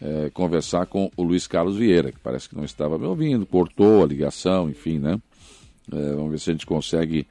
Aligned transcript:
é, 0.00 0.30
conversar 0.30 0.86
com 0.86 1.10
o 1.16 1.22
Luiz 1.22 1.46
Carlos 1.46 1.76
Vieira, 1.76 2.12
que 2.12 2.20
parece 2.20 2.48
que 2.48 2.56
não 2.56 2.64
estava 2.64 2.98
me 2.98 3.06
ouvindo, 3.06 3.44
cortou 3.44 4.02
a 4.02 4.06
ligação, 4.06 4.70
enfim, 4.70 4.98
né? 4.98 5.20
É, 5.92 6.14
vamos 6.14 6.30
ver 6.30 6.38
se 6.38 6.50
a 6.50 6.52
gente 6.52 6.66
consegue 6.66 7.26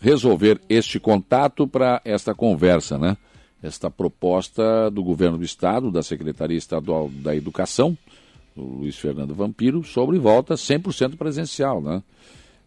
resolver 0.00 0.60
este 0.68 0.98
contato 0.98 1.66
para 1.66 2.00
esta 2.04 2.34
conversa, 2.34 2.98
né? 2.98 3.16
Esta 3.62 3.90
proposta 3.90 4.90
do 4.90 5.02
governo 5.02 5.38
do 5.38 5.44
estado, 5.44 5.90
da 5.90 6.02
Secretaria 6.02 6.56
Estadual 6.56 7.08
da 7.08 7.36
Educação, 7.36 7.96
o 8.56 8.62
Luiz 8.80 8.96
Fernando 8.96 9.34
Vampiro, 9.34 9.84
sobre 9.84 10.18
volta 10.18 10.54
100% 10.54 11.16
presencial, 11.16 11.80
né? 11.80 12.02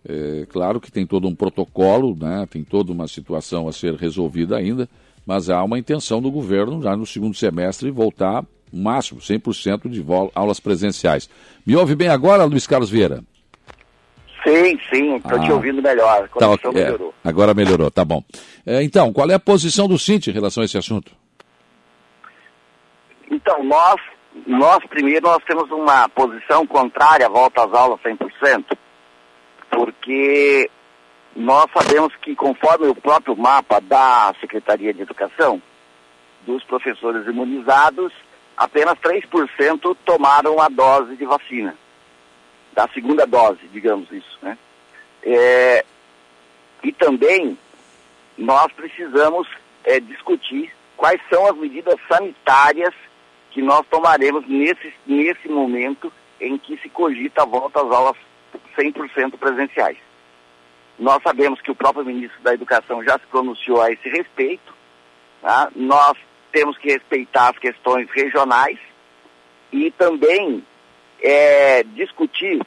É, 0.06 0.46
claro 0.50 0.82
que 0.82 0.92
tem 0.92 1.06
todo 1.06 1.28
um 1.28 1.36
protocolo, 1.36 2.16
né? 2.16 2.46
Tem 2.50 2.64
toda 2.64 2.92
uma 2.92 3.08
situação 3.08 3.68
a 3.68 3.72
ser 3.72 3.96
resolvida 3.96 4.58
ainda, 4.58 4.90
mas 5.26 5.50
há 5.50 5.64
uma 5.64 5.80
intenção 5.80 6.22
do 6.22 6.30
governo 6.30 6.82
já 6.82 6.96
no 6.96 7.06
segundo 7.06 7.36
semestre 7.36 7.90
voltar 7.90 8.46
máximo 8.74 9.20
100% 9.20 9.90
de 9.90 10.04
aulas 10.34 10.60
presenciais. 10.60 11.30
Me 11.66 11.76
ouve 11.76 11.96
bem 11.96 12.10
agora, 12.10 12.44
Luiz 12.46 12.66
Carlos 12.66 12.90
Vieira? 12.90 13.24
Sim, 14.46 14.78
sim, 14.94 15.16
estou 15.16 15.40
ah, 15.40 15.46
te 15.46 15.52
ouvindo 15.52 15.82
melhor. 15.82 16.30
A 16.36 16.40
tá. 16.40 16.46
É, 16.46 16.74
melhorou. 16.74 17.14
Agora 17.24 17.54
melhorou, 17.54 17.90
tá 17.90 18.04
bom. 18.04 18.22
É, 18.66 18.84
então, 18.84 19.14
qual 19.14 19.30
é 19.30 19.34
a 19.34 19.40
posição 19.40 19.88
do 19.88 19.98
Cinti 19.98 20.30
em 20.30 20.34
relação 20.34 20.62
a 20.62 20.66
esse 20.66 20.78
assunto? 20.78 21.14
Então, 23.32 23.64
nós, 23.64 23.96
nós 24.46 24.80
primeiro, 24.90 25.28
nós 25.28 25.42
temos 25.46 25.72
uma 25.72 26.10
posição 26.10 26.68
contrária 26.68 27.26
à 27.26 27.30
volta 27.30 27.64
às 27.64 27.74
aulas 27.74 28.00
100%, 28.02 28.66
porque 29.72 30.70
nós 31.36 31.66
sabemos 31.76 32.14
que, 32.22 32.36
conforme 32.36 32.88
o 32.88 32.96
próprio 32.96 33.36
mapa 33.38 33.80
da 33.80 34.34
Secretaria 34.42 34.94
de 34.94 35.02
Educação, 35.02 35.62
dos 36.46 36.64
professores 36.66 37.26
imunizados, 37.26 38.12
apenas 38.58 38.98
3% 39.00 39.96
tomaram 40.06 40.60
a 40.60 40.70
dose 40.70 41.16
de 41.16 41.26
vacina 41.26 41.76
da 42.74 42.88
segunda 42.90 43.26
dose, 43.26 43.68
digamos 43.72 44.12
isso. 44.12 44.38
Né? 44.42 44.58
É, 45.24 45.86
e 46.84 46.92
também 46.92 47.58
nós 48.38 48.72
precisamos 48.74 49.48
é, 49.84 50.00
discutir 50.00 50.74
quais 50.98 51.22
são 51.30 51.46
as 51.48 51.56
medidas 51.56 51.96
sanitárias 52.08 52.94
que 53.52 53.62
nós 53.62 53.86
tomaremos 53.90 54.48
nesse, 54.48 54.94
nesse 55.06 55.48
momento 55.48 56.12
em 56.42 56.58
que 56.58 56.78
se 56.78 56.90
cogita 56.90 57.44
a 57.44 57.46
volta 57.46 57.80
às 57.82 57.92
aulas 57.92 58.18
100% 58.78 59.38
presenciais. 59.38 59.98
Nós 60.98 61.22
sabemos 61.24 61.62
que 61.62 61.72
o 61.72 61.76
próprio 61.76 62.06
ministro 62.06 62.42
da 62.42 62.54
Educação 62.54 63.04
já 63.04 63.18
se 63.20 63.26
pronunciou 63.28 63.82
a 63.82 63.92
esse 63.92 64.10
respeito. 64.10 64.74
Tá? 65.42 65.72
Nós 65.76 66.18
temos 66.54 66.78
que 66.78 66.90
respeitar 66.90 67.50
as 67.50 67.58
questões 67.58 68.08
regionais 68.12 68.78
e 69.72 69.92
também 69.92 70.64
é, 71.22 71.84
discutir 71.84 72.62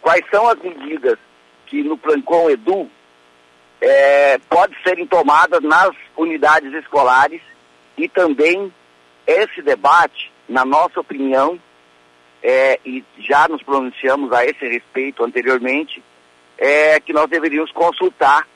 quais 0.00 0.24
são 0.30 0.48
as 0.48 0.58
medidas 0.60 1.18
que 1.66 1.82
no 1.82 1.98
Plancom 1.98 2.48
Edu 2.48 2.88
é, 3.80 4.38
podem 4.48 4.76
serem 4.84 5.06
tomadas 5.06 5.60
nas 5.60 5.90
unidades 6.16 6.72
escolares 6.72 7.42
e 7.98 8.08
também 8.08 8.72
esse 9.26 9.60
debate, 9.60 10.32
na 10.48 10.64
nossa 10.64 11.00
opinião, 11.00 11.58
é, 12.42 12.78
e 12.84 13.04
já 13.18 13.48
nos 13.48 13.62
pronunciamos 13.62 14.32
a 14.32 14.44
esse 14.44 14.66
respeito 14.66 15.24
anteriormente, 15.24 16.02
é 16.58 17.00
que 17.00 17.12
nós 17.12 17.28
deveríamos 17.28 17.72
consultar 17.72 18.46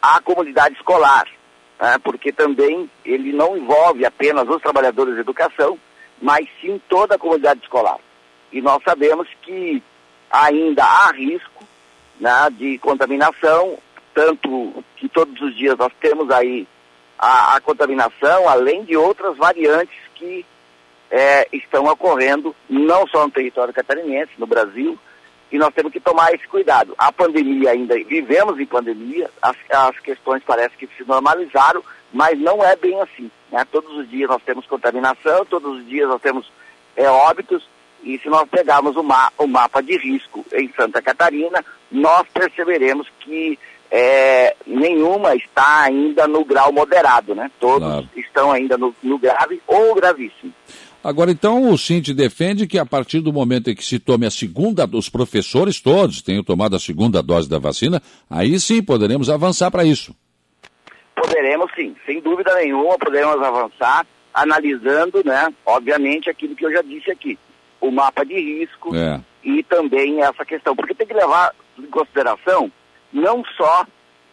a 0.00 0.20
comunidade 0.20 0.74
escolar, 0.74 1.28
né, 1.82 1.98
porque 1.98 2.30
também 2.30 2.88
ele 3.04 3.32
não 3.32 3.56
envolve 3.56 4.06
apenas 4.06 4.48
os 4.48 4.62
trabalhadores 4.62 5.16
de 5.16 5.20
educação, 5.20 5.76
mas 6.20 6.46
sim 6.60 6.80
toda 6.88 7.16
a 7.16 7.18
comunidade 7.18 7.58
escolar. 7.60 7.98
E 8.52 8.62
nós 8.62 8.80
sabemos 8.84 9.26
que 9.42 9.82
ainda 10.30 10.84
há 10.84 11.10
risco 11.10 11.64
né, 12.20 12.30
de 12.52 12.78
contaminação, 12.78 13.76
tanto 14.14 14.84
que 14.96 15.08
todos 15.08 15.42
os 15.42 15.56
dias 15.56 15.76
nós 15.76 15.92
temos 16.00 16.30
aí 16.30 16.68
a, 17.18 17.56
a 17.56 17.60
contaminação, 17.60 18.48
além 18.48 18.84
de 18.84 18.96
outras 18.96 19.36
variantes 19.36 19.98
que 20.14 20.46
é, 21.10 21.48
estão 21.52 21.86
ocorrendo, 21.86 22.54
não 22.70 23.08
só 23.08 23.24
no 23.24 23.32
território 23.32 23.74
catarinense, 23.74 24.30
no 24.38 24.46
Brasil, 24.46 24.96
e 25.52 25.58
nós 25.58 25.74
temos 25.74 25.92
que 25.92 26.00
tomar 26.00 26.32
esse 26.32 26.48
cuidado. 26.48 26.94
A 26.96 27.12
pandemia 27.12 27.70
ainda, 27.72 27.94
vivemos 28.04 28.58
em 28.58 28.64
pandemia, 28.64 29.30
as, 29.40 29.54
as 29.70 29.98
questões 30.00 30.42
parecem 30.42 30.78
que 30.78 30.88
se 30.96 31.04
normalizaram, 31.06 31.84
mas 32.12 32.38
não 32.38 32.64
é 32.64 32.74
bem 32.74 32.98
assim. 33.02 33.30
Né? 33.50 33.64
Todos 33.70 33.94
os 33.98 34.08
dias 34.08 34.30
nós 34.30 34.42
temos 34.42 34.66
contaminação, 34.66 35.44
todos 35.44 35.78
os 35.78 35.86
dias 35.86 36.08
nós 36.08 36.22
temos 36.22 36.50
é, 36.96 37.06
óbitos, 37.08 37.68
e 38.02 38.18
se 38.18 38.28
nós 38.28 38.48
pegarmos 38.48 38.96
o, 38.96 39.02
ma 39.02 39.30
o 39.38 39.46
mapa 39.46 39.82
de 39.82 39.96
risco 39.96 40.44
em 40.52 40.72
Santa 40.72 41.00
Catarina, 41.00 41.64
nós 41.90 42.26
perceberemos 42.32 43.06
que 43.20 43.58
é, 43.90 44.56
nenhuma 44.66 45.36
está 45.36 45.82
ainda 45.82 46.26
no 46.26 46.44
grau 46.44 46.72
moderado, 46.72 47.34
né? 47.34 47.50
Todos 47.60 47.86
claro. 47.86 48.08
estão 48.16 48.50
ainda 48.50 48.78
no, 48.78 48.94
no, 49.02 49.18
grave 49.18 49.60
ou 49.66 49.94
gravíssimo. 49.94 50.52
Agora, 51.04 51.32
então, 51.32 51.68
o 51.70 51.76
Cinti 51.76 52.14
defende 52.14 52.66
que 52.66 52.78
a 52.78 52.86
partir 52.86 53.20
do 53.20 53.32
momento 53.32 53.70
em 53.70 53.74
que 53.74 53.84
se 53.84 53.98
tome 53.98 54.24
a 54.24 54.30
segunda, 54.30 54.88
os 54.92 55.08
professores 55.08 55.80
todos 55.80 56.22
tenham 56.22 56.44
tomado 56.44 56.76
a 56.76 56.78
segunda 56.78 57.22
dose 57.22 57.48
da 57.48 57.58
vacina, 57.58 58.00
aí 58.30 58.58
sim 58.60 58.82
poderemos 58.82 59.28
avançar 59.28 59.70
para 59.70 59.84
isso. 59.84 60.14
Poderemos 61.16 61.70
sim, 61.74 61.94
sem 62.06 62.20
dúvida 62.20 62.54
nenhuma, 62.54 62.96
poderemos 62.98 63.42
avançar, 63.42 64.06
analisando, 64.32 65.22
né, 65.24 65.52
obviamente, 65.66 66.30
aquilo 66.30 66.54
que 66.54 66.64
eu 66.64 66.72
já 66.72 66.82
disse 66.82 67.10
aqui 67.10 67.38
o 67.80 67.90
mapa 67.90 68.24
de 68.24 68.34
risco 68.34 68.94
é. 68.94 69.20
e 69.42 69.62
também 69.64 70.22
essa 70.22 70.44
questão, 70.44 70.74
porque 70.76 70.94
tem 70.94 71.06
que 71.06 71.12
levar 71.12 71.52
em 71.76 71.86
consideração 71.86 72.70
não 73.12 73.42
só 73.56 73.84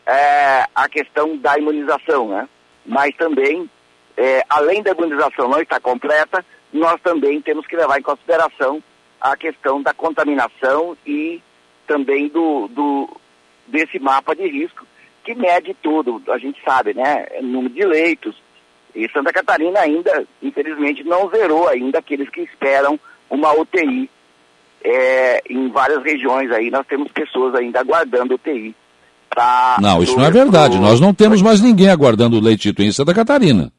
é, 0.05 0.65
a 0.73 0.87
questão 0.87 1.35
da 1.35 1.57
imunização, 1.57 2.29
né? 2.29 2.47
mas 2.85 3.15
também, 3.17 3.69
é, 4.15 4.43
além 4.47 4.83
da 4.83 4.91
imunização 4.91 5.49
não 5.49 5.59
estar 5.59 5.79
completa, 5.79 6.45
nós 6.71 6.99
também 7.01 7.41
temos 7.41 7.65
que 7.65 7.75
levar 7.75 7.99
em 7.99 8.03
consideração 8.03 8.81
a 9.19 9.35
questão 9.35 9.81
da 9.81 9.93
contaminação 9.93 10.95
e 11.05 11.41
também 11.87 12.27
do, 12.27 12.67
do 12.69 13.09
desse 13.67 13.99
mapa 13.99 14.35
de 14.35 14.47
risco 14.47 14.85
que 15.23 15.35
mede 15.35 15.75
tudo, 15.81 16.21
a 16.29 16.37
gente 16.37 16.59
sabe, 16.63 16.93
né? 16.93 17.27
Número 17.41 17.73
de 17.73 17.85
leitos. 17.85 18.35
E 18.95 19.07
Santa 19.09 19.31
Catarina 19.31 19.79
ainda, 19.79 20.25
infelizmente, 20.41 21.03
não 21.03 21.29
zerou 21.29 21.67
ainda 21.67 21.99
aqueles 21.99 22.27
que 22.29 22.41
esperam 22.41 22.99
uma 23.29 23.53
UTI 23.53 24.09
é, 24.83 25.43
em 25.47 25.69
várias 25.69 26.03
regiões 26.03 26.49
aí. 26.51 26.71
Nós 26.71 26.87
temos 26.87 27.11
pessoas 27.11 27.53
ainda 27.53 27.79
aguardando 27.79 28.33
UTI. 28.33 28.75
Pra, 29.29 29.77
não, 29.79 30.01
isso 30.01 30.17
não 30.17 30.25
é 30.25 30.31
verdade. 30.31 30.79
Nós 30.79 30.99
não 30.99 31.13
temos 31.13 31.41
mais 31.41 31.61
ninguém 31.61 31.89
aguardando 31.89 32.37
o 32.37 32.41
leitito 32.41 32.81
em 32.81 32.91
Santa 32.91 33.13
Catarina. 33.13 33.71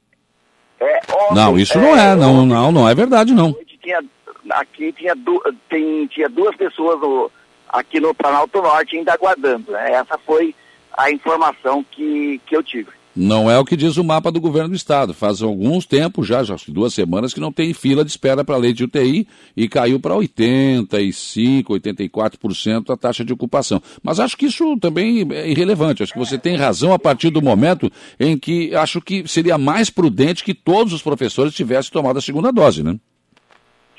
Não, 1.34 1.58
isso 1.58 1.78
não 1.78 1.96
é. 1.96 2.14
Não, 2.14 2.46
não, 2.46 2.72
não 2.72 2.88
é 2.88 2.94
verdade, 2.94 3.32
não. 3.32 3.54
Tinha, 3.82 4.02
aqui 4.50 4.92
tinha, 4.92 5.14
du, 5.14 5.42
tem, 5.68 6.06
tinha 6.06 6.28
duas 6.28 6.54
pessoas 6.56 7.00
no, 7.00 7.30
aqui 7.68 8.00
no 8.00 8.14
Planalto 8.14 8.60
Norte 8.60 8.96
ainda 8.96 9.14
aguardando. 9.14 9.72
Né? 9.72 9.92
Essa 9.92 10.18
foi 10.18 10.54
a 10.96 11.10
informação 11.10 11.84
que, 11.90 12.40
que 12.46 12.56
eu 12.56 12.62
tive. 12.62 12.90
Não 13.22 13.50
é 13.50 13.58
o 13.58 13.66
que 13.66 13.76
diz 13.76 13.98
o 13.98 14.02
mapa 14.02 14.32
do 14.32 14.40
governo 14.40 14.70
do 14.70 14.74
estado. 14.74 15.12
Faz 15.12 15.42
alguns 15.42 15.84
tempos 15.84 16.26
já, 16.26 16.42
já 16.42 16.56
duas 16.68 16.94
semanas, 16.94 17.34
que 17.34 17.40
não 17.40 17.52
tem 17.52 17.74
fila 17.74 18.02
de 18.02 18.10
espera 18.10 18.42
para 18.42 18.56
lei 18.56 18.72
de 18.72 18.84
UTI 18.84 19.28
e 19.54 19.68
caiu 19.68 20.00
para 20.00 20.16
85, 20.16 21.74
84% 21.74 22.88
a 22.88 22.96
taxa 22.96 23.22
de 23.22 23.30
ocupação. 23.30 23.82
Mas 24.02 24.18
acho 24.18 24.38
que 24.38 24.46
isso 24.46 24.74
também 24.78 25.28
é 25.32 25.50
irrelevante. 25.50 26.02
Acho 26.02 26.14
que 26.14 26.18
você 26.18 26.38
tem 26.38 26.56
razão 26.56 26.94
a 26.94 26.98
partir 26.98 27.28
do 27.28 27.42
momento 27.42 27.92
em 28.18 28.38
que 28.38 28.74
acho 28.74 29.02
que 29.02 29.28
seria 29.28 29.58
mais 29.58 29.90
prudente 29.90 30.42
que 30.42 30.54
todos 30.54 30.94
os 30.94 31.02
professores 31.02 31.52
tivessem 31.52 31.92
tomado 31.92 32.18
a 32.18 32.22
segunda 32.22 32.50
dose, 32.50 32.82
né? 32.82 32.98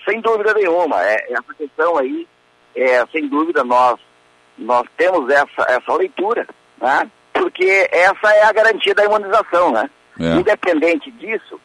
Sem 0.03 0.19
dúvida 0.19 0.51
nenhuma. 0.55 0.99
É, 0.99 1.31
essa 1.31 1.53
questão 1.55 1.96
aí, 1.96 2.28
é, 2.75 3.05
sem 3.11 3.29
dúvida, 3.29 3.63
nós, 3.63 3.99
nós 4.57 4.87
temos 4.97 5.29
essa, 5.29 5.61
essa 5.69 5.93
leitura, 5.93 6.47
né? 6.81 7.07
Porque 7.51 7.89
essa 7.91 8.33
é 8.33 8.43
a 8.43 8.53
garantia 8.53 8.95
da 8.95 9.03
imunização, 9.03 9.71
né? 9.71 9.89
É. 10.19 10.35
Independente 10.35 11.11
disso, 11.11 11.59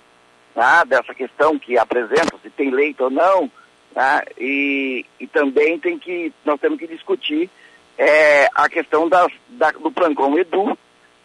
tá? 0.54 0.82
dessa 0.84 1.14
questão 1.14 1.58
que 1.58 1.78
apresenta, 1.78 2.36
se 2.42 2.50
tem 2.50 2.70
leito 2.70 3.04
ou 3.04 3.10
não, 3.10 3.50
tá? 3.94 4.24
e, 4.36 5.04
e 5.20 5.26
também 5.28 5.78
tem 5.78 5.98
que, 5.98 6.32
nós 6.44 6.60
temos 6.60 6.78
que 6.78 6.88
discutir 6.88 7.48
é, 7.96 8.48
a 8.54 8.68
questão 8.68 9.08
das, 9.08 9.30
da, 9.48 9.70
do 9.70 9.90
Plancom 9.92 10.36
Edu, 10.36 10.76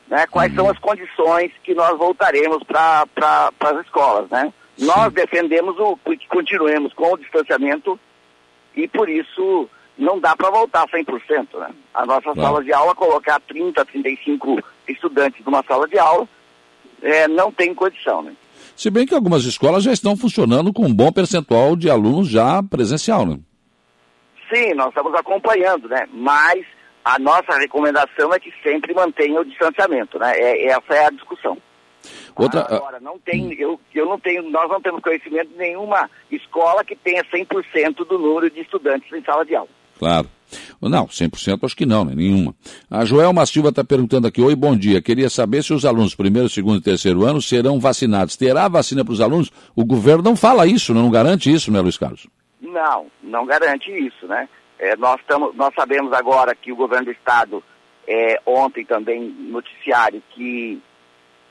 né? 0.08 0.28
quais 0.28 0.52
uhum. 0.52 0.58
são 0.58 0.70
as 0.70 0.78
condições 0.78 1.52
que 1.64 1.74
nós 1.74 1.98
voltaremos 1.98 2.64
para 2.64 3.08
pra, 3.08 3.52
as 3.60 3.86
escolas, 3.86 4.30
né? 4.30 4.54
Sim. 4.78 4.86
Nós 4.86 5.12
defendemos 5.12 5.78
o, 5.80 5.98
que 5.98 6.28
continuemos 6.28 6.94
com 6.94 7.14
o 7.14 7.18
distanciamento 7.18 8.00
e 8.76 8.88
por 8.88 9.10
isso 9.10 9.70
não 9.98 10.20
dá 10.20 10.36
para 10.36 10.50
voltar 10.50 10.88
100%. 10.88 11.60
Né? 11.60 11.70
A 11.94 12.06
nossa 12.06 12.22
claro. 12.22 12.42
sala 12.42 12.64
de 12.64 12.74
aula, 12.74 12.96
colocar 12.96 13.40
30, 13.42 13.84
35 13.86 14.64
estudantes 14.88 15.44
numa 15.46 15.64
sala 15.64 15.88
de 15.88 15.98
aula, 15.98 16.28
é, 17.02 17.28
não 17.28 17.52
tem 17.52 17.74
condição. 17.74 18.22
Né? 18.22 18.34
Se 18.76 18.90
bem 18.90 19.06
que 19.06 19.14
algumas 19.14 19.44
escolas 19.44 19.84
já 19.84 19.92
estão 19.92 20.16
funcionando 20.18 20.74
com 20.74 20.86
um 20.86 20.94
bom 20.94 21.12
percentual 21.12 21.76
de 21.76 21.90
alunos 21.90 22.30
já 22.30 22.64
presencial, 22.64 23.26
né? 23.26 23.40
Sim, 24.54 24.74
nós 24.74 24.90
estamos 24.90 25.14
acompanhando, 25.14 25.88
né? 25.88 26.08
Mas 26.12 26.66
a 27.06 27.18
nossa 27.18 27.58
recomendação 27.58 28.34
é 28.34 28.40
que 28.40 28.54
sempre 28.62 28.94
mantenha 28.94 29.40
o 29.40 29.46
distanciamento, 29.46 30.20
né? 30.20 30.34
É, 30.36 30.68
essa 30.68 30.94
é 30.94 31.06
a 31.06 31.10
discussão. 31.10 31.58
Outra... 32.36 32.62
Agora, 32.62 33.00
não 33.00 33.20
tem, 33.20 33.54
eu, 33.54 33.80
eu 33.94 34.06
não 34.06 34.20
tenho, 34.20 34.44
nós 34.50 34.70
não 34.70 34.82
temos 34.82 35.02
conhecimento 35.02 35.50
de 35.50 35.58
nenhuma 35.58 36.10
escola 36.32 36.84
que 36.84 36.96
tenha 36.96 37.24
100% 37.24 38.06
do 38.06 38.18
número 38.18 38.50
de 38.50 38.62
estudantes 38.62 39.12
em 39.12 39.22
sala 39.24 39.46
de 39.46 39.56
aula. 39.56 39.70
Claro. 40.02 40.28
Não, 40.82 41.06
100% 41.06 41.64
acho 41.64 41.78
que 41.78 41.86
não, 41.86 42.04
né? 42.04 42.14
nenhuma. 42.16 42.56
A 42.90 43.06
Joelma 43.06 43.46
Silva 43.46 43.70
está 43.70 43.84
perguntando 43.84 44.26
aqui, 44.26 44.42
oi, 44.42 44.56
bom 44.56 44.76
dia. 44.76 45.00
Queria 45.00 45.30
saber 45.30 45.64
se 45.64 45.76
os 45.76 45.86
alunos 45.86 46.16
primeiro, 46.16 46.50
segundo 46.50 46.80
e 46.80 46.82
terceiro 46.82 47.24
ano 47.24 47.40
serão 47.40 47.80
vacinados. 47.80 48.36
Terá 48.36 48.68
vacina 48.68 49.06
para 49.06 49.14
os 49.14 49.22
alunos? 49.22 49.52
O 49.76 49.86
governo 49.86 50.24
não 50.24 50.36
fala 50.36 50.66
isso, 50.66 50.92
não 50.92 51.12
garante 51.12 51.54
isso, 51.54 51.72
né, 51.72 51.80
Luiz 51.80 52.00
Carlos? 52.00 52.26
Não, 52.60 53.06
não 53.22 53.46
garante 53.46 53.92
isso, 53.92 54.26
né? 54.26 54.50
É, 54.80 54.96
nós, 54.98 55.22
tamo, 55.28 55.54
nós 55.54 55.72
sabemos 55.76 56.12
agora 56.14 56.56
que 56.56 56.72
o 56.72 56.76
governo 56.76 57.06
do 57.06 57.12
estado, 57.12 57.64
é, 58.08 58.42
ontem 58.44 58.84
também, 58.84 59.22
noticiário, 59.22 60.24
que 60.32 60.82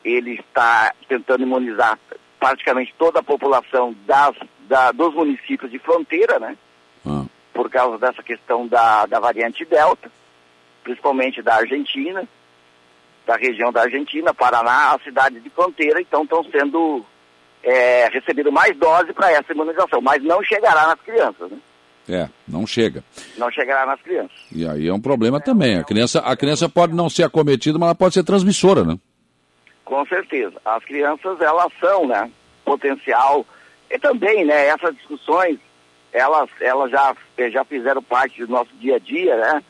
ele 0.05 0.41
está 0.41 0.93
tentando 1.09 1.45
imunizar 1.45 1.97
praticamente 2.41 2.93
toda 2.99 3.21
a 3.21 3.23
população 3.23 3.95
das, 4.05 4.35
da, 4.69 4.91
dos 4.91 5.15
municípios 5.15 5.71
de 5.71 5.79
fronteira, 5.79 6.41
né? 6.41 6.57
Ah. 7.07 7.25
Por 7.61 7.69
causa 7.69 7.99
dessa 7.99 8.23
questão 8.23 8.67
da, 8.67 9.05
da 9.05 9.21
variante 9.21 9.67
Delta, 9.67 10.11
principalmente 10.83 11.43
da 11.43 11.57
Argentina, 11.57 12.27
da 13.27 13.37
região 13.37 13.71
da 13.71 13.83
Argentina, 13.83 14.33
Paraná, 14.33 14.95
a 14.95 14.99
cidade 15.05 15.41
de 15.41 15.51
fronteira, 15.51 16.01
então 16.01 16.23
estão 16.23 16.43
sendo 16.45 17.05
é, 17.63 18.09
recebido 18.09 18.51
mais 18.51 18.75
dose 18.79 19.13
para 19.13 19.31
essa 19.33 19.53
imunização, 19.53 20.01
mas 20.01 20.23
não 20.23 20.43
chegará 20.43 20.87
nas 20.87 21.01
crianças, 21.03 21.51
né? 21.51 21.59
É, 22.09 22.31
não 22.49 22.67
chega. 22.67 23.05
Não 23.37 23.51
chegará 23.51 23.85
nas 23.85 24.01
crianças. 24.01 24.41
E 24.51 24.67
aí 24.67 24.89
é 24.89 24.95
um 24.95 25.01
problema 25.01 25.37
é, 25.37 25.43
também. 25.43 25.77
A 25.77 25.85
criança, 25.85 26.21
a 26.21 26.35
criança 26.35 26.67
pode 26.67 26.95
não 26.95 27.11
ser 27.11 27.25
acometida, 27.25 27.79
mas 27.79 27.89
ela 27.89 27.95
pode 27.95 28.15
ser 28.15 28.25
transmissora, 28.25 28.85
né? 28.85 28.99
Com 29.85 30.03
certeza. 30.07 30.55
As 30.65 30.83
crianças, 30.83 31.39
elas 31.43 31.71
são, 31.79 32.07
né, 32.07 32.31
potencial. 32.65 33.45
E 33.91 33.99
também, 33.99 34.47
né, 34.47 34.69
essas 34.69 34.97
discussões, 34.97 35.59
elas, 36.13 36.51
elas 36.61 36.91
já, 36.91 37.17
já 37.51 37.65
fizeram 37.65 38.03
parte 38.03 38.45
do 38.45 38.51
nosso 38.51 38.71
dia 38.75 38.97
a 38.97 38.99
dia, 38.99 39.37
né? 39.37 39.63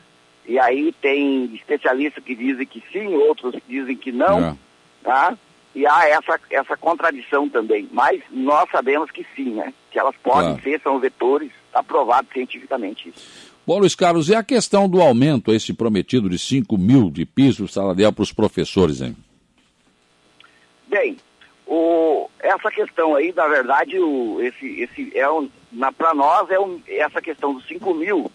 E 0.45 0.59
aí 0.59 0.93
tem 1.01 1.45
especialistas 1.53 2.23
que 2.23 2.35
dizem 2.35 2.65
que 2.65 2.83
sim, 2.91 3.13
outros 3.15 3.53
que 3.53 3.61
dizem 3.67 3.95
que 3.95 4.11
não, 4.11 4.39
é. 4.39 4.55
tá? 5.03 5.37
E 5.73 5.85
há 5.85 6.09
essa, 6.09 6.39
essa 6.49 6.75
contradição 6.75 7.47
também. 7.47 7.87
Mas 7.91 8.21
nós 8.29 8.69
sabemos 8.69 9.09
que 9.11 9.25
sim, 9.35 9.51
né? 9.51 9.73
Que 9.91 9.99
elas 9.99 10.15
podem 10.21 10.55
claro. 10.55 10.63
ser, 10.63 10.81
são 10.81 10.99
vetores, 10.99 11.51
aprovado 11.73 12.27
cientificamente 12.33 13.09
isso. 13.09 13.51
Bom, 13.65 13.77
Luiz 13.77 13.95
Carlos, 13.95 14.27
e 14.27 14.35
a 14.35 14.43
questão 14.43 14.89
do 14.89 14.99
aumento, 14.99 15.53
esse 15.53 15.71
prometido 15.71 16.27
de 16.27 16.37
5 16.37 16.77
mil 16.77 17.09
de 17.09 17.25
piso 17.25 17.67
salarial 17.67 18.11
para 18.11 18.23
os 18.23 18.33
professores, 18.33 19.01
hein? 19.01 19.15
Bem, 20.87 21.15
o, 21.65 22.27
essa 22.39 22.69
questão 22.71 23.15
aí, 23.15 23.31
na 23.33 23.47
verdade, 23.47 23.97
o, 23.97 24.41
esse, 24.41 24.65
esse 24.81 25.17
é 25.17 25.29
um, 25.29 25.49
para 25.97 26.13
nós, 26.13 26.49
é 26.49 26.59
um, 26.59 26.81
essa 26.87 27.21
questão 27.21 27.53
dos 27.53 27.67
5 27.67 27.93
mil, 27.93 28.31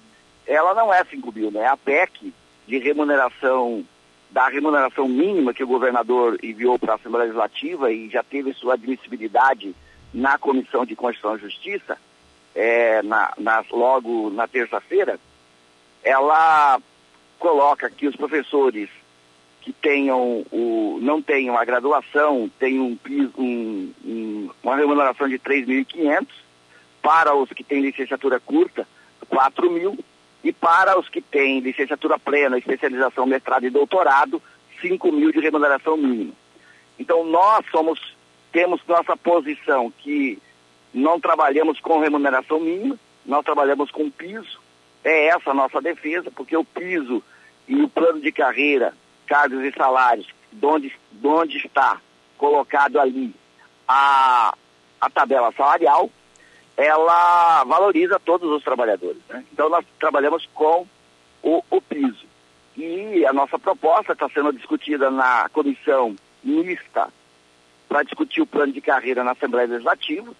ela 0.46 0.74
não 0.74 0.92
é 0.92 1.04
5 1.04 1.32
mil, 1.32 1.50
né? 1.50 1.66
A 1.66 1.76
PEC 1.76 2.32
de 2.66 2.78
remuneração, 2.78 3.84
da 4.30 4.48
remuneração 4.48 5.08
mínima 5.08 5.54
que 5.54 5.64
o 5.64 5.68
governador 5.68 6.38
enviou 6.42 6.78
para 6.78 6.92
a 6.92 6.96
Assembleia 6.96 7.26
Legislativa 7.26 7.92
e 7.92 8.08
já 8.08 8.22
teve 8.22 8.52
sua 8.52 8.74
admissibilidade 8.74 9.74
na 10.12 10.38
Comissão 10.38 10.84
de 10.84 10.96
Constituição 10.96 11.36
e 11.36 11.40
Justiça, 11.40 11.98
é, 12.54 13.02
na, 13.02 13.34
na, 13.36 13.64
logo 13.70 14.30
na 14.30 14.48
terça-feira, 14.48 15.20
ela 16.02 16.80
coloca 17.38 17.90
que 17.90 18.06
os 18.06 18.16
professores 18.16 18.88
que 19.60 19.72
tenham 19.72 20.44
o, 20.50 20.98
não 21.02 21.20
tenham 21.20 21.58
a 21.58 21.64
graduação, 21.64 22.50
tenham 22.58 22.86
um, 22.86 22.98
um, 23.36 23.92
um, 24.04 24.50
uma 24.62 24.76
remuneração 24.76 25.28
de 25.28 25.38
3.500, 25.38 26.26
para 27.06 27.36
os 27.36 27.48
que 27.50 27.62
têm 27.62 27.82
licenciatura 27.82 28.40
curta, 28.40 28.84
4 29.28 29.70
mil, 29.70 29.96
e 30.42 30.52
para 30.52 30.98
os 30.98 31.08
que 31.08 31.20
têm 31.20 31.60
licenciatura 31.60 32.18
plena, 32.18 32.58
especialização, 32.58 33.24
mestrado 33.24 33.64
e 33.64 33.70
doutorado, 33.70 34.42
5 34.80 35.12
mil 35.12 35.30
de 35.30 35.38
remuneração 35.38 35.96
mínima. 35.96 36.32
Então 36.98 37.24
nós 37.24 37.64
somos, 37.70 38.00
temos 38.50 38.80
nossa 38.88 39.16
posição 39.16 39.92
que 39.98 40.42
não 40.92 41.20
trabalhamos 41.20 41.78
com 41.78 42.00
remuneração 42.00 42.58
mínima, 42.58 42.98
nós 43.24 43.44
trabalhamos 43.44 43.88
com 43.92 44.10
piso, 44.10 44.60
é 45.04 45.28
essa 45.28 45.52
a 45.52 45.54
nossa 45.54 45.80
defesa, 45.80 46.28
porque 46.34 46.56
o 46.56 46.64
piso 46.64 47.22
e 47.68 47.80
o 47.82 47.88
plano 47.88 48.20
de 48.20 48.32
carreira 48.32 48.92
cargos 49.28 49.62
e 49.62 49.70
salários, 49.76 50.26
onde, 50.60 50.92
onde 51.22 51.58
está 51.58 52.00
colocado 52.36 52.98
ali 52.98 53.32
a, 53.86 54.52
a 55.00 55.08
tabela 55.08 55.52
salarial, 55.52 56.10
ela 56.76 57.64
valoriza 57.64 58.20
todos 58.20 58.50
os 58.50 58.62
trabalhadores. 58.62 59.20
Né? 59.28 59.44
Então 59.52 59.68
nós 59.68 59.84
trabalhamos 59.98 60.46
com 60.54 60.86
o, 61.42 61.62
o 61.70 61.80
piso. 61.80 62.26
E 62.76 63.24
a 63.24 63.32
nossa 63.32 63.58
proposta 63.58 64.12
está 64.12 64.28
sendo 64.28 64.52
discutida 64.52 65.10
na 65.10 65.48
comissão 65.48 66.14
mista 66.44 67.08
para 67.88 68.02
discutir 68.02 68.42
o 68.42 68.46
plano 68.46 68.72
de 68.72 68.80
carreira 68.80 69.24
na 69.24 69.32
Assembleia 69.32 69.68
Legislativa. 69.68 70.30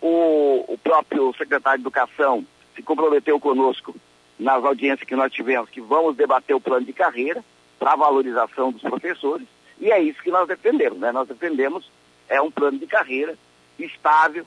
O, 0.00 0.64
o 0.68 0.78
próprio 0.78 1.34
secretário 1.36 1.78
de 1.78 1.82
Educação 1.82 2.44
se 2.74 2.82
comprometeu 2.82 3.38
conosco 3.38 3.94
nas 4.38 4.64
audiências 4.64 5.06
que 5.06 5.14
nós 5.14 5.32
tivemos 5.32 5.70
que 5.70 5.80
vamos 5.80 6.16
debater 6.16 6.56
o 6.56 6.60
plano 6.60 6.84
de 6.84 6.92
carreira 6.92 7.44
para 7.78 7.96
valorização 7.96 8.72
dos 8.72 8.82
professores, 8.82 9.46
e 9.78 9.90
é 9.90 10.00
isso 10.00 10.22
que 10.22 10.30
nós 10.30 10.48
defendemos, 10.48 10.98
né? 10.98 11.12
Nós 11.12 11.28
defendemos 11.28 11.90
é 12.28 12.40
um 12.40 12.50
plano 12.50 12.78
de 12.78 12.86
carreira 12.86 13.36
estável 13.78 14.46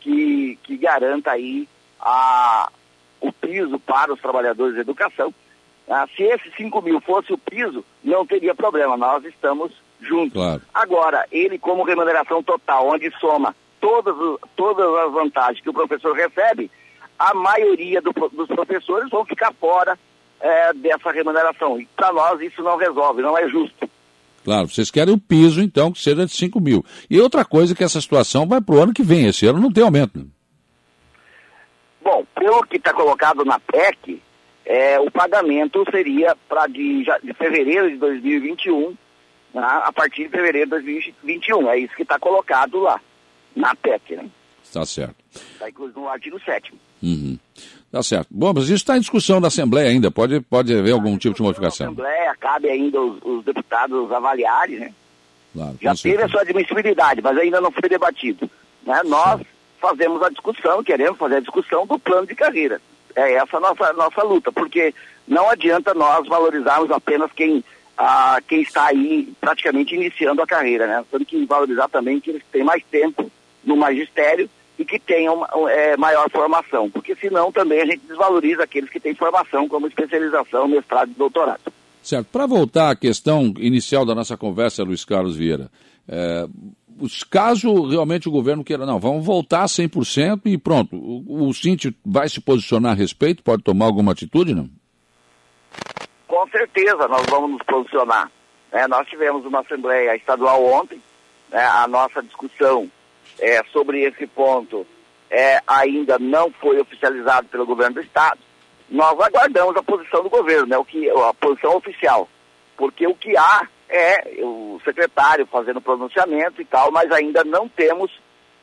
que, 0.00 0.58
que 0.62 0.76
garanta 0.76 1.32
aí 1.32 1.68
a, 2.00 2.70
o 3.20 3.32
piso 3.32 3.78
para 3.78 4.12
os 4.12 4.20
trabalhadores 4.20 4.74
da 4.74 4.80
educação. 4.80 5.32
Ah, 5.88 6.06
se 6.16 6.22
esses 6.22 6.54
5 6.56 6.82
mil 6.82 7.00
fosse 7.00 7.32
o 7.32 7.38
piso, 7.38 7.84
não 8.02 8.26
teria 8.26 8.54
problema, 8.54 8.96
nós 8.96 9.24
estamos 9.24 9.72
juntos. 10.00 10.32
Claro. 10.32 10.62
Agora, 10.74 11.26
ele 11.30 11.58
como 11.58 11.84
remuneração 11.84 12.42
total, 12.42 12.88
onde 12.88 13.10
soma 13.18 13.54
todas, 13.80 14.14
todas 14.56 15.06
as 15.06 15.12
vantagens 15.12 15.60
que 15.60 15.70
o 15.70 15.74
professor 15.74 16.14
recebe, 16.14 16.70
a 17.18 17.32
maioria 17.34 18.02
do, 18.02 18.12
dos 18.12 18.48
professores 18.48 19.08
vão 19.10 19.24
ficar 19.24 19.52
fora 19.54 19.98
é, 20.40 20.72
dessa 20.74 21.10
remuneração. 21.10 21.80
E 21.80 21.86
para 21.96 22.12
nós 22.12 22.40
isso 22.40 22.62
não 22.62 22.76
resolve, 22.76 23.22
não 23.22 23.38
é 23.38 23.48
justo. 23.48 23.88
Claro, 24.46 24.68
vocês 24.68 24.92
querem 24.92 25.12
o 25.12 25.18
piso, 25.18 25.60
então, 25.60 25.90
que 25.90 26.00
seja 26.00 26.24
de 26.24 26.30
5 26.30 26.60
mil. 26.60 26.84
E 27.10 27.20
outra 27.20 27.44
coisa 27.44 27.74
que 27.74 27.82
essa 27.82 28.00
situação 28.00 28.46
vai 28.46 28.60
para 28.60 28.76
o 28.76 28.80
ano 28.80 28.94
que 28.94 29.02
vem, 29.02 29.26
esse 29.26 29.44
ano 29.44 29.60
não 29.60 29.72
tem 29.72 29.82
aumento. 29.82 30.24
Bom, 32.00 32.24
pelo 32.32 32.64
que 32.64 32.76
está 32.76 32.94
colocado 32.94 33.44
na 33.44 33.58
PEC, 33.58 34.22
é, 34.64 35.00
o 35.00 35.10
pagamento 35.10 35.84
seria 35.90 36.36
para 36.48 36.68
de, 36.68 37.04
de, 37.24 37.34
fevereiro 37.34 37.90
de 37.90 37.96
2021, 37.96 38.90
né, 39.52 39.62
a 39.62 39.92
partir 39.92 40.26
de 40.26 40.28
fevereiro 40.28 40.66
de 40.66 40.70
2021. 40.70 41.68
É 41.68 41.78
isso 41.80 41.96
que 41.96 42.02
está 42.02 42.16
colocado 42.16 42.78
lá, 42.78 43.00
na 43.56 43.74
PEC, 43.74 44.14
né? 44.14 44.30
Está 44.62 44.86
certo. 44.86 45.16
Está 45.34 45.68
incluído 45.68 45.98
no 45.98 46.08
artigo 46.08 46.40
7 46.44 46.72
Uhum. 47.02 47.35
Tá 47.96 48.02
certo. 48.02 48.26
Bom, 48.30 48.52
mas 48.54 48.64
isso 48.64 48.74
está 48.74 48.94
em 48.98 49.00
discussão 49.00 49.40
na 49.40 49.48
Assembleia 49.48 49.88
ainda. 49.88 50.10
Pode, 50.10 50.38
pode 50.40 50.76
haver 50.76 50.92
algum 50.92 51.16
tipo 51.16 51.34
de 51.34 51.40
modificação. 51.40 51.86
Na 51.86 51.92
Assembleia 51.92 52.36
cabe 52.38 52.68
ainda 52.68 53.00
os, 53.00 53.16
os 53.24 53.42
deputados 53.42 54.12
avaliarem, 54.12 54.80
né? 54.80 54.92
Claro, 55.54 55.78
Já 55.80 55.94
teve 55.94 56.22
a 56.22 56.28
sua 56.28 56.42
admissibilidade, 56.42 57.22
mas 57.22 57.38
ainda 57.38 57.58
não 57.58 57.70
foi 57.70 57.88
debatido. 57.88 58.50
Né? 58.84 59.00
Nós 59.06 59.40
fazemos 59.80 60.22
a 60.22 60.28
discussão, 60.28 60.84
queremos 60.84 61.18
fazer 61.18 61.36
a 61.36 61.40
discussão 61.40 61.86
do 61.86 61.98
plano 61.98 62.26
de 62.26 62.34
carreira. 62.34 62.82
É 63.14 63.32
essa 63.32 63.56
a 63.56 63.60
nossa, 63.60 63.90
nossa 63.94 64.22
luta, 64.22 64.52
porque 64.52 64.94
não 65.26 65.48
adianta 65.48 65.94
nós 65.94 66.28
valorizarmos 66.28 66.90
apenas 66.90 67.32
quem, 67.32 67.64
ah, 67.96 68.38
quem 68.46 68.60
está 68.60 68.88
aí 68.88 69.32
praticamente 69.40 69.94
iniciando 69.94 70.42
a 70.42 70.46
carreira, 70.46 70.86
né? 70.86 71.02
Temos 71.10 71.26
que 71.26 71.46
valorizar 71.46 71.88
também 71.88 72.20
que 72.20 72.28
eles 72.28 72.42
têm 72.52 72.62
mais 72.62 72.84
tempo 72.90 73.32
no 73.64 73.74
magistério 73.74 74.50
e 74.78 74.84
que 74.84 74.98
tenham 74.98 75.46
é, 75.68 75.96
maior 75.96 76.28
formação, 76.30 76.90
porque 76.90 77.14
senão 77.16 77.50
também 77.50 77.80
a 77.80 77.86
gente 77.86 78.06
desvaloriza 78.06 78.64
aqueles 78.64 78.90
que 78.90 79.00
têm 79.00 79.14
formação 79.14 79.68
como 79.68 79.86
especialização, 79.86 80.68
mestrado 80.68 81.10
e 81.10 81.14
doutorado. 81.14 81.72
Certo. 82.02 82.26
Para 82.30 82.46
voltar 82.46 82.90
à 82.90 82.96
questão 82.96 83.52
inicial 83.58 84.04
da 84.04 84.14
nossa 84.14 84.36
conversa, 84.36 84.84
Luiz 84.84 85.04
Carlos 85.04 85.36
Vieira, 85.36 85.70
é, 86.08 86.46
caso 87.30 87.88
realmente 87.88 88.28
o 88.28 88.32
governo 88.32 88.62
queira, 88.62 88.86
não, 88.86 89.00
vamos 89.00 89.24
voltar 89.24 89.62
a 89.62 89.66
100% 89.66 90.42
e 90.44 90.58
pronto, 90.58 90.96
o, 90.96 91.48
o 91.48 91.54
Cinti 91.54 91.96
vai 92.04 92.28
se 92.28 92.40
posicionar 92.40 92.92
a 92.92 92.94
respeito, 92.94 93.42
pode 93.42 93.62
tomar 93.62 93.86
alguma 93.86 94.12
atitude, 94.12 94.54
não? 94.54 94.68
Com 96.28 96.46
certeza 96.48 97.08
nós 97.08 97.24
vamos 97.28 97.52
nos 97.52 97.62
posicionar. 97.62 98.30
É, 98.70 98.86
nós 98.88 99.08
tivemos 99.08 99.44
uma 99.44 99.60
Assembleia 99.60 100.16
Estadual 100.16 100.64
ontem, 100.64 101.00
né, 101.50 101.64
a 101.64 101.88
nossa 101.88 102.22
discussão 102.22 102.90
é, 103.38 103.62
sobre 103.72 104.02
esse 104.02 104.26
ponto 104.26 104.86
é, 105.30 105.60
ainda 105.66 106.18
não 106.18 106.50
foi 106.50 106.80
oficializado 106.80 107.48
pelo 107.48 107.66
governo 107.66 107.94
do 107.94 108.00
Estado, 108.00 108.38
nós 108.88 109.18
aguardamos 109.20 109.76
a 109.76 109.82
posição 109.82 110.22
do 110.22 110.30
governo, 110.30 110.66
né, 110.66 110.78
o 110.78 110.84
que, 110.84 111.10
a 111.10 111.34
posição 111.34 111.76
oficial. 111.76 112.28
Porque 112.76 113.06
o 113.06 113.14
que 113.14 113.36
há 113.36 113.66
é 113.88 114.40
o 114.42 114.80
secretário 114.84 115.46
fazendo 115.46 115.80
pronunciamento 115.80 116.60
e 116.60 116.64
tal, 116.64 116.90
mas 116.92 117.10
ainda 117.10 117.42
não 117.44 117.68
temos 117.68 118.10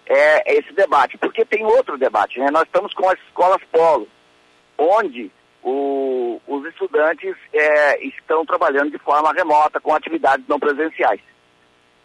é, 0.05 0.58
esse 0.58 0.72
debate. 0.74 1.17
Porque 1.17 1.46
tem 1.46 1.65
outro 1.65 1.98
debate, 1.98 2.39
né? 2.39 2.48
Nós 2.51 2.63
estamos 2.63 2.93
com 2.93 3.10
as 3.10 3.20
escolas 3.27 3.62
polo, 3.72 4.08
onde 4.77 5.32
o, 5.63 6.41
os 6.48 6.65
estudantes 6.65 7.36
é, 7.53 8.05
estão 8.05 8.46
trabalhando 8.46 8.91
de 8.91 8.98
forma 9.00 9.34
remota, 9.34 9.79
com 9.79 9.93
atividades 9.93 10.46
não 10.48 10.60
presenciais. 10.60 11.22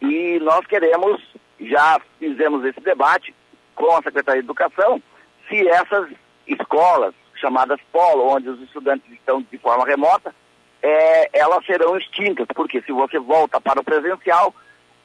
E 0.00 0.38
nós 0.40 0.64
queremos, 0.66 1.20
já 1.60 2.00
fizemos 2.18 2.64
esse 2.64 2.80
debate 2.80 3.34
com 3.74 3.96
a 3.96 4.02
Secretaria 4.02 4.42
de 4.42 4.46
Educação, 4.46 5.02
se 5.48 5.68
essas 5.68 6.10
escolas, 6.46 7.14
chamadas 7.36 7.78
polo, 7.92 8.34
onde 8.34 8.48
os 8.48 8.60
estudantes 8.62 9.10
estão 9.12 9.40
de 9.40 9.58
forma 9.58 9.86
remota, 9.86 10.34
é, 10.82 11.38
elas 11.38 11.64
serão 11.64 11.96
extintas, 11.96 12.46
porque 12.54 12.82
se 12.82 12.92
você 12.92 13.18
volta 13.18 13.60
para 13.60 13.80
o 13.80 13.84
presencial, 13.84 14.54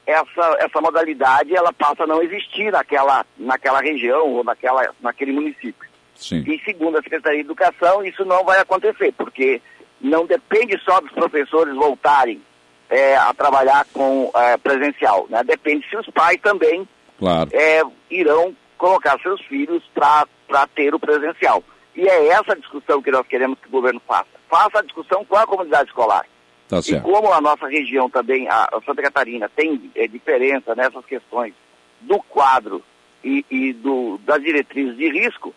essa, 0.06 0.56
essa 0.58 0.80
modalidade 0.80 1.54
ela 1.54 1.72
passa 1.72 2.04
a 2.04 2.06
não 2.06 2.22
existir 2.22 2.70
naquela, 2.70 3.24
naquela 3.38 3.80
região 3.80 4.28
ou 4.28 4.44
naquela, 4.44 4.88
naquele 5.00 5.32
município. 5.32 5.88
Sim. 6.14 6.44
E 6.46 6.60
segundo 6.64 6.98
a 6.98 7.02
Secretaria 7.02 7.38
de 7.38 7.44
Educação, 7.44 8.04
isso 8.04 8.24
não 8.24 8.44
vai 8.44 8.60
acontecer, 8.60 9.12
porque 9.16 9.60
não 10.00 10.26
depende 10.26 10.78
só 10.84 11.00
dos 11.00 11.12
professores 11.12 11.74
voltarem 11.74 12.40
é, 12.88 13.16
a 13.16 13.32
trabalhar 13.34 13.86
com 13.92 14.30
é, 14.34 14.56
presencial, 14.56 15.26
né? 15.28 15.42
Depende 15.44 15.88
se 15.88 15.96
os 15.96 16.06
pais 16.08 16.38
também 16.42 16.86
claro. 17.18 17.50
é, 17.52 17.82
irão 18.10 18.54
colocar 18.76 19.18
seus 19.20 19.40
filhos 19.42 19.82
para 19.94 20.66
ter 20.74 20.94
o 20.94 21.00
presencial. 21.00 21.62
E 21.96 22.08
é 22.08 22.28
essa 22.28 22.56
discussão 22.56 23.00
que 23.00 23.10
nós 23.10 23.26
queremos 23.26 23.58
que 23.60 23.68
o 23.68 23.70
governo 23.70 24.00
faça. 24.06 24.26
Faça 24.48 24.80
a 24.80 24.82
discussão 24.82 25.24
com 25.24 25.36
a 25.36 25.46
comunidade 25.46 25.88
escolar. 25.88 26.26
Tá 26.68 26.80
e 26.86 27.00
como 27.00 27.32
a 27.32 27.40
nossa 27.40 27.68
região 27.68 28.08
também, 28.08 28.48
a, 28.48 28.68
Santa 28.84 29.02
Catarina, 29.02 29.48
tem 29.54 29.90
é, 29.94 30.06
diferença 30.08 30.74
nessas 30.74 31.04
questões 31.04 31.54
do 32.00 32.18
quadro 32.18 32.82
e, 33.22 33.44
e 33.50 33.72
do, 33.72 34.18
das 34.24 34.42
diretrizes 34.42 34.96
de 34.96 35.10
risco, 35.10 35.54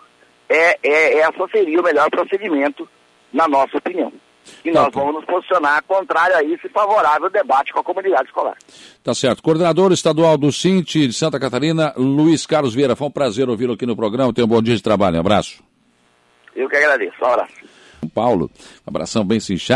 é, 0.49 0.77
é, 0.83 1.19
essa 1.19 1.47
seria 1.51 1.79
o 1.79 1.83
melhor 1.83 2.09
procedimento, 2.09 2.87
na 3.31 3.47
nossa 3.47 3.77
opinião. 3.77 4.11
E 4.63 4.71
tá 4.71 4.83
nós 4.83 4.93
vamos 4.93 5.15
nos 5.15 5.25
posicionar 5.25 5.83
contrário 5.83 6.35
a 6.35 6.43
isso 6.43 6.65
e 6.65 6.69
favorável 6.69 7.25
ao 7.25 7.29
debate 7.29 7.73
com 7.73 7.79
a 7.79 7.83
comunidade 7.83 8.27
escolar. 8.27 8.55
Tá 9.03 9.13
certo. 9.13 9.41
Coordenador 9.41 9.91
estadual 9.91 10.37
do 10.37 10.51
Cinti 10.51 11.07
de 11.07 11.13
Santa 11.13 11.39
Catarina, 11.39 11.93
Luiz 11.97 12.45
Carlos 12.45 12.73
Vieira. 12.73 12.95
Foi 12.95 13.07
um 13.07 13.11
prazer 13.11 13.49
ouvi-lo 13.49 13.73
aqui 13.73 13.85
no 13.85 13.95
programa. 13.95 14.33
Tenha 14.33 14.45
um 14.45 14.49
bom 14.49 14.61
dia 14.61 14.75
de 14.75 14.83
trabalho. 14.83 15.17
Um 15.17 15.21
abraço. 15.21 15.63
Eu 16.55 16.67
que 16.69 16.75
agradeço. 16.75 17.15
Um 17.21 17.25
abraço. 17.27 17.53
Paulo, 18.13 18.49
um 18.85 18.89
abração 18.89 19.25
bem 19.25 19.39
sincero. 19.39 19.65